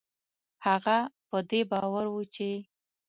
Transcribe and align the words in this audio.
هغه 0.65 0.97
په 1.27 1.37
دې 1.49 1.61
باور 1.71 2.05
و 2.11 2.17
چې 2.33 2.51